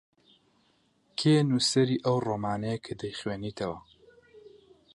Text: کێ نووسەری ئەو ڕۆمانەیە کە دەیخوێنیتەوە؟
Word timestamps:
کێ 1.19 1.35
نووسەری 1.49 2.01
ئەو 2.05 2.17
ڕۆمانەیە 2.27 2.77
کە 2.85 2.93
دەیخوێنیتەوە؟ 3.01 3.79